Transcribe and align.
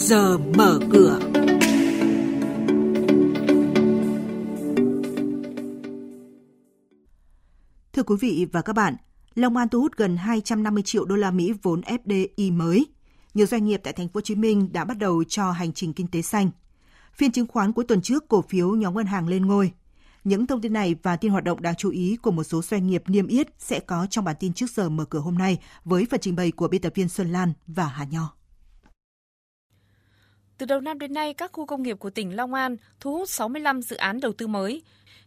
giờ 0.00 0.38
mở 0.38 0.78
cửa. 0.92 1.18
Thưa 7.92 8.02
quý 8.02 8.16
vị 8.20 8.46
và 8.52 8.62
các 8.62 8.72
bạn, 8.72 8.96
Long 9.34 9.56
An 9.56 9.68
thu 9.68 9.80
hút 9.80 9.96
gần 9.96 10.16
250 10.16 10.82
triệu 10.82 11.04
đô 11.04 11.16
la 11.16 11.30
Mỹ 11.30 11.52
vốn 11.62 11.80
FDI 11.80 12.52
mới. 12.56 12.86
Nhiều 13.34 13.46
doanh 13.46 13.64
nghiệp 13.64 13.80
tại 13.84 13.92
thành 13.92 14.08
phố 14.08 14.12
Hồ 14.14 14.20
Chí 14.20 14.34
Minh 14.34 14.72
đã 14.72 14.84
bắt 14.84 14.98
đầu 14.98 15.24
cho 15.24 15.50
hành 15.50 15.72
trình 15.72 15.92
kinh 15.92 16.06
tế 16.06 16.22
xanh. 16.22 16.50
Phiên 17.14 17.32
chứng 17.32 17.46
khoán 17.46 17.72
cuối 17.72 17.84
tuần 17.88 18.02
trước 18.02 18.28
cổ 18.28 18.42
phiếu 18.42 18.70
nhóm 18.70 18.94
ngân 18.94 19.06
hàng 19.06 19.28
lên 19.28 19.46
ngôi. 19.46 19.72
Những 20.24 20.46
thông 20.46 20.60
tin 20.60 20.72
này 20.72 20.96
và 21.02 21.16
tin 21.16 21.32
hoạt 21.32 21.44
động 21.44 21.62
đáng 21.62 21.74
chú 21.74 21.90
ý 21.90 22.16
của 22.22 22.30
một 22.30 22.44
số 22.44 22.62
doanh 22.62 22.86
nghiệp 22.86 23.02
niêm 23.06 23.26
yết 23.26 23.48
sẽ 23.58 23.80
có 23.80 24.06
trong 24.10 24.24
bản 24.24 24.36
tin 24.40 24.52
trước 24.52 24.70
giờ 24.70 24.88
mở 24.88 25.04
cửa 25.04 25.18
hôm 25.18 25.38
nay 25.38 25.58
với 25.84 26.06
phần 26.10 26.20
trình 26.20 26.36
bày 26.36 26.50
của 26.50 26.68
biên 26.68 26.80
tập 26.80 26.92
viên 26.94 27.08
Xuân 27.08 27.32
Lan 27.32 27.52
và 27.66 27.86
Hà 27.86 28.04
Nho. 28.04 28.39
Từ 30.60 30.66
đầu 30.66 30.80
năm 30.80 30.98
đến 30.98 31.14
nay, 31.14 31.34
các 31.34 31.52
khu 31.52 31.66
công 31.66 31.82
nghiệp 31.82 31.98
của 31.98 32.10
tỉnh 32.10 32.36
Long 32.36 32.54
An 32.54 32.76
thu 33.00 33.12
hút 33.12 33.28
65 33.28 33.82
dự 33.82 33.96
án 33.96 34.20
đầu 34.20 34.32
tư 34.32 34.46
mới. 34.46 34.82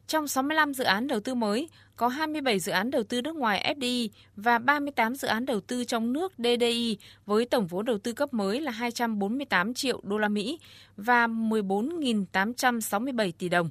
Trong 0.08 0.28
65 0.28 0.74
dự 0.74 0.84
án 0.84 1.08
đầu 1.08 1.20
tư 1.20 1.36
mới, 1.36 1.70
có 1.96 2.08
27 2.08 2.60
dự 2.60 2.72
án 2.72 2.92
đầu 2.92 3.04
tư 3.04 3.22
nước 3.22 3.36
ngoài 3.36 3.76
FDI 3.78 4.10
và 4.36 4.60
38 4.60 5.16
dự 5.16 5.28
án 5.28 5.46
đầu 5.46 5.62
tư 5.62 5.84
trong 5.84 6.14
nước 6.14 6.34
DDI 6.38 6.98
với 7.26 7.46
tổng 7.46 7.68
vốn 7.68 7.86
đầu 7.86 7.98
tư 7.98 8.14
cấp 8.14 8.34
mới 8.34 8.62
là 8.62 8.72
248 8.72 9.74
triệu 9.74 10.02
đô 10.04 10.18
la 10.18 10.30
Mỹ 10.30 10.60
và 10.98 11.28
14.867 11.28 13.32
tỷ 13.38 13.50
đồng. 13.50 13.70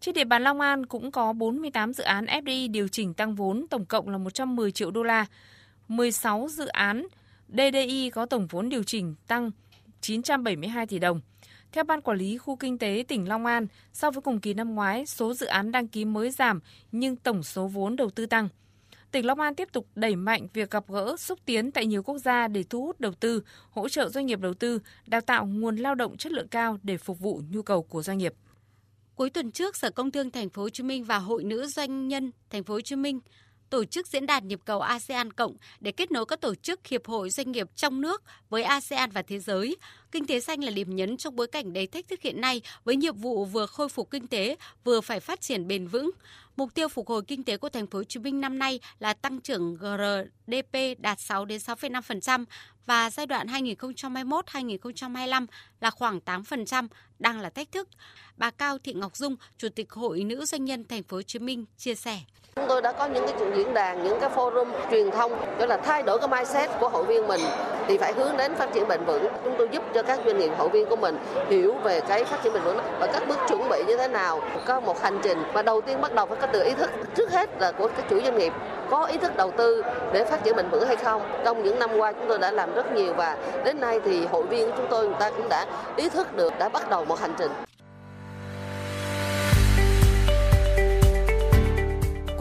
Trên 0.00 0.14
địa 0.14 0.24
bàn 0.24 0.42
Long 0.42 0.60
An 0.60 0.86
cũng 0.86 1.10
có 1.10 1.32
48 1.32 1.92
dự 1.92 2.04
án 2.04 2.24
FDI 2.24 2.70
điều 2.70 2.88
chỉnh 2.88 3.14
tăng 3.14 3.34
vốn 3.34 3.66
tổng 3.70 3.84
cộng 3.84 4.08
là 4.08 4.18
110 4.18 4.72
triệu 4.72 4.90
đô 4.90 5.02
la, 5.02 5.26
16 5.88 6.48
dự 6.50 6.66
án 6.66 7.06
DDI 7.48 8.10
có 8.10 8.26
tổng 8.26 8.46
vốn 8.46 8.68
điều 8.68 8.82
chỉnh 8.82 9.14
tăng 9.26 9.50
972 10.02 10.86
tỷ 10.86 10.98
đồng. 10.98 11.20
Theo 11.72 11.84
Ban 11.84 12.00
Quản 12.00 12.18
lý 12.18 12.38
Khu 12.38 12.56
Kinh 12.56 12.78
tế 12.78 13.04
tỉnh 13.08 13.28
Long 13.28 13.46
An, 13.46 13.66
so 13.92 14.10
với 14.10 14.22
cùng 14.22 14.40
kỳ 14.40 14.54
năm 14.54 14.74
ngoái, 14.74 15.06
số 15.06 15.34
dự 15.34 15.46
án 15.46 15.72
đăng 15.72 15.88
ký 15.88 16.04
mới 16.04 16.30
giảm 16.30 16.60
nhưng 16.92 17.16
tổng 17.16 17.42
số 17.42 17.66
vốn 17.66 17.96
đầu 17.96 18.10
tư 18.10 18.26
tăng. 18.26 18.48
Tỉnh 19.10 19.26
Long 19.26 19.40
An 19.40 19.54
tiếp 19.54 19.68
tục 19.72 19.86
đẩy 19.94 20.16
mạnh 20.16 20.46
việc 20.52 20.70
gặp 20.70 20.84
gỡ, 20.88 21.16
xúc 21.16 21.38
tiến 21.44 21.70
tại 21.70 21.86
nhiều 21.86 22.02
quốc 22.02 22.18
gia 22.18 22.48
để 22.48 22.64
thu 22.70 22.86
hút 22.86 23.00
đầu 23.00 23.12
tư, 23.12 23.42
hỗ 23.70 23.88
trợ 23.88 24.08
doanh 24.08 24.26
nghiệp 24.26 24.40
đầu 24.40 24.54
tư, 24.54 24.78
đào 25.06 25.20
tạo 25.20 25.46
nguồn 25.46 25.76
lao 25.76 25.94
động 25.94 26.16
chất 26.16 26.32
lượng 26.32 26.48
cao 26.48 26.78
để 26.82 26.96
phục 26.96 27.18
vụ 27.18 27.42
nhu 27.50 27.62
cầu 27.62 27.82
của 27.82 28.02
doanh 28.02 28.18
nghiệp. 28.18 28.34
Cuối 29.14 29.30
tuần 29.30 29.50
trước, 29.50 29.76
Sở 29.76 29.90
Công 29.90 30.10
Thương 30.10 30.30
Thành 30.30 30.50
phố 30.50 30.62
Hồ 30.62 30.68
Chí 30.68 30.82
Minh 30.82 31.04
và 31.04 31.18
Hội 31.18 31.44
Nữ 31.44 31.66
Doanh 31.66 32.08
nhân 32.08 32.30
Thành 32.50 32.64
phố 32.64 32.74
Hồ 32.74 32.80
Chí 32.80 32.96
Minh 32.96 33.20
tổ 33.72 33.84
chức 33.84 34.06
diễn 34.06 34.26
đàn 34.26 34.48
nhịp 34.48 34.60
cầu 34.64 34.80
ASEAN 34.80 35.32
Cộng 35.32 35.56
để 35.80 35.92
kết 35.92 36.10
nối 36.10 36.26
các 36.26 36.40
tổ 36.40 36.54
chức 36.54 36.86
hiệp 36.86 37.06
hội 37.06 37.30
doanh 37.30 37.52
nghiệp 37.52 37.68
trong 37.74 38.00
nước 38.00 38.22
với 38.50 38.62
ASEAN 38.62 39.10
và 39.10 39.22
thế 39.22 39.38
giới. 39.38 39.76
Kinh 40.10 40.26
tế 40.26 40.40
xanh 40.40 40.64
là 40.64 40.70
điểm 40.70 40.96
nhấn 40.96 41.16
trong 41.16 41.36
bối 41.36 41.46
cảnh 41.46 41.72
đầy 41.72 41.86
thách 41.86 42.08
thức 42.08 42.22
hiện 42.22 42.40
nay 42.40 42.62
với 42.84 42.96
nhiệm 42.96 43.16
vụ 43.16 43.44
vừa 43.44 43.66
khôi 43.66 43.88
phục 43.88 44.10
kinh 44.10 44.26
tế, 44.26 44.56
vừa 44.84 45.00
phải 45.00 45.20
phát 45.20 45.40
triển 45.40 45.68
bền 45.68 45.86
vững. 45.86 46.10
Mục 46.56 46.74
tiêu 46.74 46.88
phục 46.88 47.08
hồi 47.08 47.22
kinh 47.28 47.44
tế 47.44 47.56
của 47.56 47.68
thành 47.68 47.86
phố 47.86 47.98
Hồ 47.98 48.04
Chí 48.04 48.20
Minh 48.20 48.40
năm 48.40 48.58
nay 48.58 48.80
là 48.98 49.12
tăng 49.12 49.40
trưởng 49.40 49.74
GRDP 49.74 50.98
đạt 50.98 51.20
6 51.20 51.44
đến 51.44 51.58
6,5% 51.58 52.44
và 52.86 53.10
giai 53.10 53.26
đoạn 53.26 53.46
2021-2025 53.46 55.46
là 55.80 55.90
khoảng 55.90 56.20
8% 56.24 56.88
đang 57.18 57.40
là 57.40 57.50
thách 57.50 57.72
thức. 57.72 57.88
Bà 58.36 58.50
Cao 58.50 58.78
Thị 58.78 58.92
Ngọc 58.92 59.16
Dung, 59.16 59.36
Chủ 59.58 59.68
tịch 59.68 59.92
Hội 59.92 60.24
Nữ 60.24 60.44
doanh 60.44 60.64
nhân 60.64 60.84
thành 60.84 61.02
phố 61.02 61.16
Hồ 61.16 61.22
Chí 61.22 61.38
Minh 61.38 61.64
chia 61.76 61.94
sẻ. 61.94 62.20
Chúng 62.56 62.68
tôi 62.68 62.82
đã 62.82 62.92
có 62.92 63.06
những 63.06 63.26
cái 63.26 63.34
diễn 63.56 63.74
đàn, 63.74 64.04
những 64.04 64.20
cái 64.20 64.30
forum 64.36 64.66
truyền 64.90 65.10
thông 65.10 65.32
đó 65.58 65.66
là 65.66 65.76
thay 65.76 66.02
đổi 66.02 66.18
cái 66.18 66.28
mindset 66.28 66.70
của 66.80 66.88
hội 66.88 67.04
viên 67.04 67.28
mình 67.28 67.40
thì 67.86 67.98
phải 67.98 68.12
hướng 68.12 68.36
đến 68.36 68.54
phát 68.54 68.72
triển 68.72 68.88
bền 68.88 69.04
vững. 69.04 69.26
Chúng 69.44 69.54
tôi 69.58 69.68
giúp 69.72 69.82
cho 69.94 70.02
các 70.02 70.20
doanh 70.26 70.38
nghiệp 70.38 70.52
hội 70.58 70.68
viên 70.68 70.86
của 70.86 70.96
mình 70.96 71.18
hiểu 71.48 71.74
về 71.82 72.00
cái 72.00 72.24
phát 72.24 72.42
triển 72.42 72.52
bền 72.52 72.62
vững 72.62 72.78
và 73.00 73.06
các 73.06 73.28
bước 73.28 73.38
chuẩn 73.48 73.68
bị 73.68 73.84
như 73.86 73.96
thế 73.96 74.08
nào. 74.08 74.40
Có 74.66 74.80
một 74.80 75.02
hành 75.02 75.18
trình 75.22 75.42
mà 75.54 75.62
đầu 75.62 75.80
tiên 75.80 76.00
bắt 76.00 76.14
đầu 76.14 76.26
phải 76.26 76.36
có 76.40 76.46
từ 76.46 76.62
ý 76.62 76.74
thức. 76.74 76.90
Trước 77.14 77.30
hết 77.32 77.50
là 77.60 77.72
của 77.72 77.88
các 77.96 78.08
chủ 78.10 78.20
doanh 78.20 78.38
nghiệp 78.38 78.52
có 78.90 79.04
ý 79.04 79.18
thức 79.18 79.36
đầu 79.36 79.50
tư 79.50 79.82
để 80.12 80.24
phát 80.24 80.44
triển 80.44 80.56
bền 80.56 80.68
vững 80.70 80.86
hay 80.86 80.96
không. 80.96 81.22
Trong 81.44 81.62
những 81.62 81.78
năm 81.78 81.90
qua 81.96 82.12
chúng 82.12 82.28
tôi 82.28 82.38
đã 82.38 82.50
làm 82.50 82.74
rất 82.74 82.92
nhiều 82.92 83.14
và 83.14 83.36
đến 83.64 83.80
nay 83.80 84.00
thì 84.04 84.26
hội 84.26 84.42
viên 84.42 84.70
của 84.70 84.76
chúng 84.76 84.86
tôi 84.90 85.06
người 85.06 85.16
ta 85.20 85.30
cũng 85.30 85.48
đã 85.48 85.66
ý 85.96 86.08
thức 86.08 86.36
được, 86.36 86.52
đã 86.58 86.68
bắt 86.68 86.90
đầu 86.90 87.04
một 87.04 87.20
hành 87.20 87.34
trình. 87.38 87.50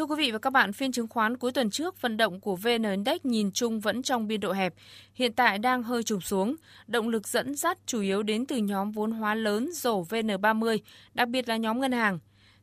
Thưa 0.00 0.06
quý 0.06 0.16
vị 0.18 0.30
và 0.30 0.38
các 0.38 0.50
bạn, 0.50 0.72
phiên 0.72 0.92
chứng 0.92 1.08
khoán 1.08 1.36
cuối 1.36 1.52
tuần 1.52 1.70
trước, 1.70 2.02
vận 2.02 2.16
động 2.16 2.40
của 2.40 2.56
VN 2.56 2.82
Index 2.82 3.20
nhìn 3.22 3.50
chung 3.52 3.80
vẫn 3.80 4.02
trong 4.02 4.28
biên 4.28 4.40
độ 4.40 4.52
hẹp, 4.52 4.74
hiện 5.14 5.32
tại 5.32 5.58
đang 5.58 5.82
hơi 5.82 6.02
trùng 6.02 6.20
xuống. 6.20 6.56
Động 6.86 7.08
lực 7.08 7.28
dẫn 7.28 7.54
dắt 7.54 7.78
chủ 7.86 8.00
yếu 8.00 8.22
đến 8.22 8.46
từ 8.46 8.56
nhóm 8.56 8.92
vốn 8.92 9.12
hóa 9.12 9.34
lớn 9.34 9.72
rổ 9.72 10.02
VN30, 10.02 10.78
đặc 11.14 11.28
biệt 11.28 11.48
là 11.48 11.56
nhóm 11.56 11.80
ngân 11.80 11.92
hàng. 11.92 12.18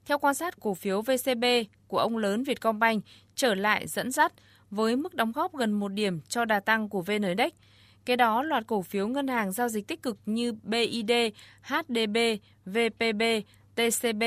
Theo 0.05 0.17
quan 0.17 0.33
sát, 0.33 0.59
cổ 0.59 0.73
phiếu 0.73 1.01
VCB 1.01 1.45
của 1.87 1.97
ông 1.97 2.17
lớn 2.17 2.43
Vietcombank 2.43 3.03
trở 3.35 3.55
lại 3.55 3.87
dẫn 3.87 4.11
dắt 4.11 4.33
với 4.69 4.95
mức 4.95 5.15
đóng 5.15 5.31
góp 5.31 5.55
gần 5.55 5.71
một 5.71 5.87
điểm 5.87 6.19
cho 6.27 6.45
đà 6.45 6.59
tăng 6.59 6.89
của 6.89 7.01
VN 7.01 7.21
Index. 7.21 7.51
Kế 8.05 8.15
đó, 8.15 8.43
loạt 8.43 8.67
cổ 8.67 8.81
phiếu 8.81 9.07
ngân 9.07 9.27
hàng 9.27 9.51
giao 9.51 9.69
dịch 9.69 9.87
tích 9.87 10.01
cực 10.01 10.17
như 10.25 10.53
BID, 10.63 11.11
HDB, 11.61 12.17
VPB, 12.65 13.23
TCB. 13.75 14.23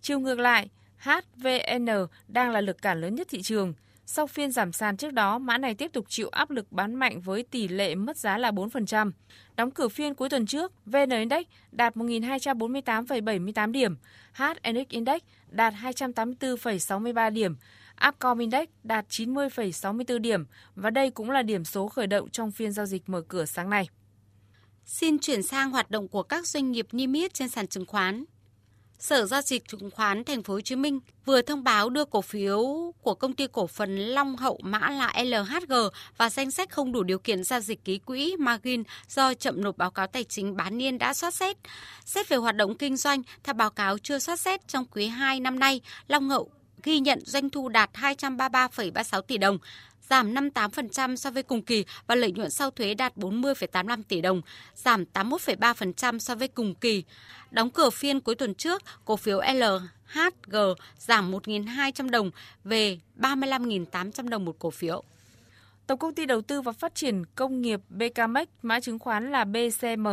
Chiều 0.00 0.20
ngược 0.20 0.38
lại, 0.38 0.68
HVN 1.02 1.86
đang 2.28 2.50
là 2.50 2.60
lực 2.60 2.82
cản 2.82 3.00
lớn 3.00 3.14
nhất 3.14 3.26
thị 3.30 3.42
trường. 3.42 3.74
Sau 4.06 4.26
phiên 4.26 4.52
giảm 4.52 4.72
sàn 4.72 4.96
trước 4.96 5.12
đó, 5.12 5.38
mã 5.38 5.58
này 5.58 5.74
tiếp 5.74 5.90
tục 5.92 6.04
chịu 6.08 6.28
áp 6.28 6.50
lực 6.50 6.72
bán 6.72 6.94
mạnh 6.94 7.20
với 7.20 7.42
tỷ 7.42 7.68
lệ 7.68 7.94
mất 7.94 8.16
giá 8.16 8.38
là 8.38 8.50
4%. 8.50 9.10
Đóng 9.56 9.70
cửa 9.70 9.88
phiên 9.88 10.14
cuối 10.14 10.28
tuần 10.28 10.46
trước, 10.46 10.72
VN 10.86 11.10
Index 11.10 11.46
đạt 11.72 11.96
1.248,78 11.96 13.72
điểm, 13.72 13.96
HNX 14.32 14.88
Index 14.88 15.22
đạt 15.48 15.74
284,63 15.74 17.32
điểm, 17.32 17.56
Upcom 18.08 18.38
Index 18.38 18.68
đạt 18.82 19.08
90,64 19.08 20.18
điểm 20.18 20.44
và 20.74 20.90
đây 20.90 21.10
cũng 21.10 21.30
là 21.30 21.42
điểm 21.42 21.64
số 21.64 21.88
khởi 21.88 22.06
động 22.06 22.30
trong 22.30 22.52
phiên 22.52 22.72
giao 22.72 22.86
dịch 22.86 23.08
mở 23.08 23.22
cửa 23.28 23.44
sáng 23.44 23.70
nay. 23.70 23.88
Xin 24.84 25.18
chuyển 25.18 25.42
sang 25.42 25.70
hoạt 25.70 25.90
động 25.90 26.08
của 26.08 26.22
các 26.22 26.46
doanh 26.46 26.72
nghiệp 26.72 26.86
niêm 26.92 27.12
yết 27.12 27.34
trên 27.34 27.48
sàn 27.48 27.66
chứng 27.66 27.86
khoán. 27.86 28.24
Sở 29.02 29.26
giao 29.26 29.42
dịch 29.42 29.68
chứng 29.68 29.90
khoán 29.90 30.24
Thành 30.24 30.42
phố 30.42 30.54
Hồ 30.54 30.60
Chí 30.60 30.76
Minh 30.76 31.00
vừa 31.24 31.42
thông 31.42 31.64
báo 31.64 31.90
đưa 31.90 32.04
cổ 32.04 32.20
phiếu 32.20 32.92
của 33.02 33.14
công 33.14 33.34
ty 33.34 33.46
cổ 33.52 33.66
phần 33.66 33.96
Long 33.96 34.36
Hậu 34.36 34.58
mã 34.62 34.90
là 34.90 35.12
LHG 35.24 35.72
và 36.16 36.30
danh 36.30 36.50
sách 36.50 36.70
không 36.70 36.92
đủ 36.92 37.02
điều 37.02 37.18
kiện 37.18 37.44
giao 37.44 37.60
dịch 37.60 37.84
ký 37.84 37.98
quỹ 37.98 38.36
margin 38.36 38.82
do 39.08 39.34
chậm 39.34 39.62
nộp 39.62 39.76
báo 39.76 39.90
cáo 39.90 40.06
tài 40.06 40.24
chính 40.24 40.56
bán 40.56 40.78
niên 40.78 40.98
đã 40.98 41.14
soát 41.14 41.34
xét. 41.34 41.56
Xét 42.04 42.28
về 42.28 42.36
hoạt 42.36 42.56
động 42.56 42.74
kinh 42.74 42.96
doanh, 42.96 43.22
theo 43.44 43.54
báo 43.54 43.70
cáo 43.70 43.98
chưa 43.98 44.18
soát 44.18 44.40
xét 44.40 44.68
trong 44.68 44.84
quý 44.84 45.06
2 45.06 45.40
năm 45.40 45.58
nay, 45.58 45.80
Long 46.08 46.28
Hậu 46.28 46.50
ghi 46.82 47.00
nhận 47.00 47.20
doanh 47.24 47.50
thu 47.50 47.68
đạt 47.68 47.90
233,36 47.92 49.22
tỷ 49.22 49.38
đồng, 49.38 49.58
giảm 50.10 50.34
58% 50.34 51.16
so 51.16 51.30
với 51.30 51.42
cùng 51.42 51.62
kỳ 51.62 51.84
và 52.06 52.14
lợi 52.14 52.32
nhuận 52.32 52.50
sau 52.50 52.70
thuế 52.70 52.94
đạt 52.94 53.16
40,85 53.16 54.02
tỷ 54.08 54.20
đồng, 54.20 54.42
giảm 54.74 55.04
81,3% 55.14 56.18
so 56.18 56.34
với 56.34 56.48
cùng 56.48 56.74
kỳ. 56.74 57.04
Đóng 57.50 57.70
cửa 57.70 57.90
phiên 57.90 58.20
cuối 58.20 58.34
tuần 58.34 58.54
trước, 58.54 58.82
cổ 59.04 59.16
phiếu 59.16 59.40
LHG 59.40 60.58
giảm 60.98 61.32
1.200 61.32 62.10
đồng 62.10 62.30
về 62.64 62.98
35.800 63.16 64.28
đồng 64.28 64.44
một 64.44 64.56
cổ 64.58 64.70
phiếu. 64.70 65.02
Tổng 65.86 65.98
công 65.98 66.14
ty 66.14 66.26
đầu 66.26 66.40
tư 66.40 66.60
và 66.60 66.72
phát 66.72 66.94
triển 66.94 67.24
công 67.34 67.62
nghiệp 67.62 67.80
BKMX, 67.88 68.48
mã 68.62 68.80
chứng 68.80 68.98
khoán 68.98 69.30
là 69.30 69.44
BCM, 69.44 70.06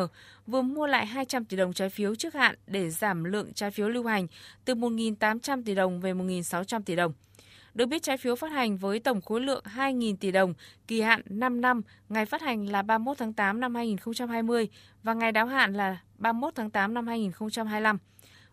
vừa 0.48 0.62
mua 0.62 0.88
lại 0.88 1.06
200 1.06 1.46
tỷ 1.46 1.58
đồng 1.58 1.74
trái 1.74 1.90
phiếu 1.90 2.16
trước 2.16 2.34
hạn 2.34 2.56
để 2.68 2.90
giảm 2.90 3.24
lượng 3.24 3.54
trái 3.54 3.72
phiếu 3.72 3.90
lưu 3.90 4.06
hành 4.06 4.28
từ 4.66 4.76
1.800 4.76 5.64
tỷ 5.66 5.76
đồng 5.76 6.02
về 6.02 6.14
1.600 6.14 6.82
tỷ 6.82 6.96
đồng. 6.96 7.14
Được 7.74 7.86
biết 7.86 8.04
trái 8.04 8.18
phiếu 8.18 8.36
phát 8.36 8.52
hành 8.52 8.78
với 8.78 9.00
tổng 9.00 9.22
khối 9.22 9.42
lượng 9.42 9.64
2.000 9.76 10.16
tỷ 10.20 10.32
đồng, 10.32 10.54
kỳ 10.88 11.02
hạn 11.02 11.22
5 11.26 11.62
năm, 11.62 11.82
ngày 12.10 12.26
phát 12.26 12.42
hành 12.42 12.66
là 12.66 12.82
31 12.82 13.18
tháng 13.18 13.34
8 13.34 13.60
năm 13.60 13.76
2020 13.76 14.68
và 15.04 15.14
ngày 15.14 15.32
đáo 15.32 15.46
hạn 15.46 15.74
là 15.74 16.02
31 16.18 16.56
tháng 16.56 16.70
8 16.70 16.94
năm 16.94 17.08
2025. 17.08 17.98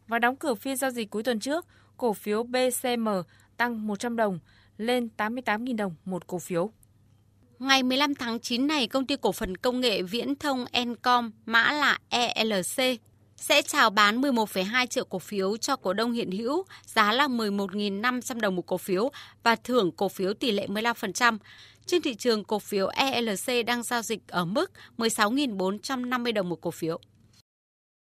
Và 0.07 0.19
đóng 0.19 0.37
cửa 0.37 0.55
phiên 0.55 0.77
giao 0.77 0.91
dịch 0.91 1.11
cuối 1.11 1.23
tuần 1.23 1.41
trước, 1.41 1.67
cổ 1.97 2.13
phiếu 2.13 2.43
BCM 2.43 3.09
tăng 3.57 3.87
100 3.87 4.17
đồng 4.17 4.39
lên 4.79 5.09
88.000 5.17 5.77
đồng 5.77 5.95
một 6.05 6.27
cổ 6.27 6.39
phiếu. 6.39 6.71
Ngày 7.59 7.83
15 7.83 8.15
tháng 8.15 8.41
9 8.41 8.67
này, 8.67 8.87
công 8.87 9.07
ty 9.07 9.17
cổ 9.17 9.33
phần 9.33 9.57
công 9.57 9.81
nghệ 9.81 10.03
viễn 10.03 10.35
thông 10.35 10.65
Encom, 10.73 11.31
mã 11.47 11.73
là 11.73 11.99
ELC, 12.09 13.01
sẽ 13.37 13.63
chào 13.63 13.91
bán 13.91 14.21
11,2 14.21 14.87
triệu 14.87 15.05
cổ 15.05 15.19
phiếu 15.19 15.57
cho 15.57 15.77
cổ 15.77 15.93
đông 15.93 16.13
hiện 16.13 16.31
hữu, 16.31 16.65
giá 16.87 17.13
là 17.13 17.27
11.500 17.27 18.41
đồng 18.41 18.57
một 18.57 18.67
cổ 18.67 18.79
phiếu 18.79 19.11
và 19.43 19.57
thưởng 19.57 19.93
cổ 19.93 20.09
phiếu 20.09 20.35
tỷ 20.35 20.53
lệ 20.53 20.67
15%. 20.67 21.39
Trên 21.87 22.03
thị 22.03 22.15
trường, 22.15 22.45
cổ 22.45 22.59
phiếu 22.59 22.87
ELC 22.87 23.67
đang 23.67 23.83
giao 23.83 24.03
dịch 24.03 24.29
ở 24.29 24.45
mức 24.45 24.71
16.450 24.99 26.33
đồng 26.33 26.49
một 26.49 26.61
cổ 26.61 26.71
phiếu. 26.71 27.01